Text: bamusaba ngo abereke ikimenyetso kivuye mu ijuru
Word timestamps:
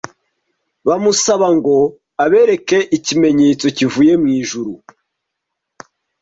bamusaba 0.87 1.47
ngo 1.57 1.77
abereke 2.23 2.77
ikimenyetso 2.97 3.65
kivuye 3.77 4.13
mu 4.21 4.27
ijuru 4.39 4.73